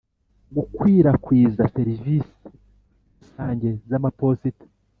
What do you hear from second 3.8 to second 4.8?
z amaposita